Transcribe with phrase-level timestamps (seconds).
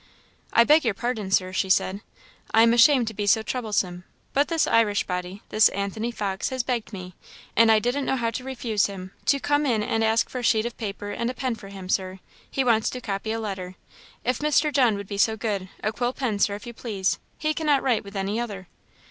[0.51, 2.01] "I beg your pardon, Sir," she said;
[2.55, 6.63] "I am ashamed to be so troublesome but this Irish body, this Anthony Fox, has
[6.63, 7.13] begged me,
[7.55, 10.43] and I didn't know how to refuse him, to come in and ask for a
[10.43, 12.17] sheet of paper and a pen for him, Sir
[12.49, 13.75] he wants to copy a letter
[14.25, 14.73] if Mr.
[14.73, 18.03] John would be so good; a quill pen, Sir, if you please; he cannot write
[18.03, 18.67] with any other."